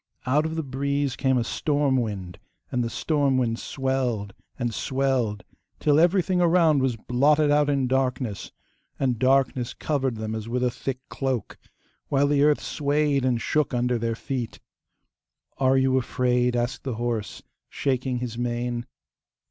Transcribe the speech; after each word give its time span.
Out 0.25 0.47
of 0.47 0.55
the 0.55 0.63
breeze 0.63 1.15
came 1.15 1.37
a 1.37 1.43
storm 1.43 1.95
wind, 1.95 2.39
and 2.71 2.83
the 2.83 2.89
storm 2.89 3.37
wind 3.37 3.59
swelled 3.59 4.33
and 4.57 4.73
swelled 4.73 5.43
till 5.79 5.99
everything 5.99 6.41
around 6.41 6.81
was 6.81 6.95
blotted 6.95 7.51
out 7.51 7.69
in 7.69 7.85
darkness, 7.87 8.51
and 8.97 9.19
darkness 9.19 9.75
covered 9.75 10.15
them 10.17 10.33
as 10.33 10.49
with 10.49 10.63
a 10.63 10.71
thick 10.71 10.97
cloak, 11.09 11.59
while 12.07 12.25
the 12.27 12.41
earth 12.41 12.61
swayed 12.63 13.23
and 13.23 13.41
shook 13.41 13.75
under 13.75 13.99
their 13.99 14.15
feet. 14.15 14.59
'Are 15.59 15.77
you 15.77 15.95
afraid?' 15.99 16.55
asked 16.55 16.83
the 16.83 16.95
horse, 16.95 17.43
shaking 17.69 18.17
his 18.17 18.39
mane. 18.39 18.87